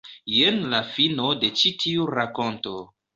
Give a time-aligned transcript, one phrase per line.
[0.35, 2.75] Jen la fino de ĉi tiu rakonto.